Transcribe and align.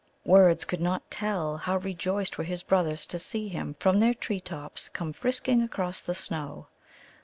Words 0.25 0.65
could 0.65 0.81
not 0.81 1.11
tell 1.11 1.57
how 1.57 1.77
rejoiced 1.77 2.39
were 2.39 2.43
his 2.43 2.63
brothers 2.63 3.05
to 3.05 3.19
see 3.19 3.47
him 3.49 3.75
from 3.75 3.99
their 3.99 4.15
tree 4.15 4.39
tops 4.39 4.89
come 4.89 5.13
frisking 5.13 5.61
across 5.61 6.01
the 6.01 6.15
snow. 6.15 6.65